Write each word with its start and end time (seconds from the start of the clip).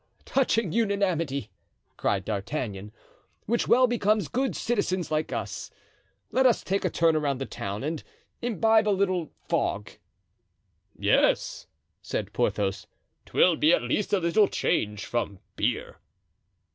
"Touching 0.25 0.71
unanimity!" 0.71 1.51
cried 1.95 2.25
D'Artagnan, 2.25 2.91
"which 3.45 3.67
well 3.67 3.85
becomes 3.85 4.29
good 4.29 4.55
citizens 4.55 5.11
like 5.11 5.31
us. 5.31 5.69
Let 6.31 6.47
us 6.47 6.63
take 6.63 6.83
a 6.83 6.89
turn 6.89 7.15
around 7.15 7.37
the 7.37 7.45
town 7.45 7.83
and 7.83 8.03
imbibe 8.41 8.87
a 8.87 8.89
little 8.89 9.29
fog." 9.47 9.91
"Yes," 10.97 11.67
said 12.01 12.33
Porthos, 12.33 12.87
"'twill 13.27 13.55
be 13.57 13.73
at 13.75 13.83
least 13.83 14.11
a 14.11 14.17
little 14.17 14.47
change 14.47 15.05
from 15.05 15.37
beer." 15.55 15.97